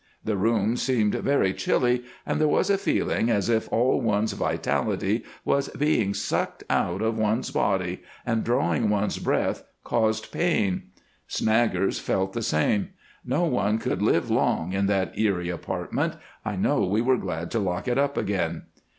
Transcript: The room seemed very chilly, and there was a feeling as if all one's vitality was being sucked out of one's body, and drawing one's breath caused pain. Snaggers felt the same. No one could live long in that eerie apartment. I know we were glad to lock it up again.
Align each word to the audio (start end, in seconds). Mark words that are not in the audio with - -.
The 0.23 0.35
room 0.35 0.77
seemed 0.77 1.13
very 1.13 1.53
chilly, 1.53 2.03
and 2.25 2.41
there 2.41 2.47
was 2.47 2.71
a 2.71 2.77
feeling 2.79 3.29
as 3.29 3.49
if 3.49 3.71
all 3.71 4.01
one's 4.01 4.33
vitality 4.33 5.23
was 5.45 5.69
being 5.77 6.15
sucked 6.15 6.63
out 6.71 7.03
of 7.03 7.19
one's 7.19 7.51
body, 7.51 8.01
and 8.25 8.43
drawing 8.43 8.89
one's 8.89 9.19
breath 9.19 9.63
caused 9.83 10.31
pain. 10.31 10.85
Snaggers 11.27 11.99
felt 11.99 12.33
the 12.33 12.41
same. 12.41 12.89
No 13.23 13.43
one 13.43 13.77
could 13.77 14.01
live 14.01 14.31
long 14.31 14.73
in 14.73 14.87
that 14.87 15.15
eerie 15.19 15.49
apartment. 15.49 16.15
I 16.43 16.55
know 16.55 16.83
we 16.83 17.01
were 17.01 17.17
glad 17.17 17.51
to 17.51 17.59
lock 17.59 17.87
it 17.87 17.99
up 17.99 18.17
again. 18.17 18.63